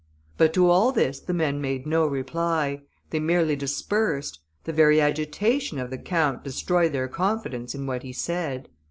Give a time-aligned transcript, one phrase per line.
[0.35, 5.77] But to all this, the men made no reply; they merely dispersed; the very agitation
[5.77, 8.67] of the count destroyed their confidence in what he said.